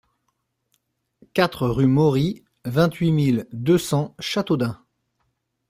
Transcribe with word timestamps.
quatre 1.35 1.67
rue 1.67 1.85
Maury, 1.85 2.43
vingt-huit 2.65 3.11
mille 3.11 3.47
deux 3.53 3.77
cents 3.77 4.15
Châteaudun 4.19 4.83